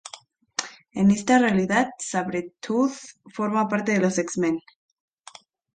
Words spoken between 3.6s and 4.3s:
parte de los